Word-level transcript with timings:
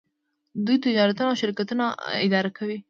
دوی 0.65 0.77
تجارتونه 0.85 1.27
او 1.29 1.39
شرکتونه 1.41 1.85
اداره 2.25 2.49
کوي. 2.57 2.77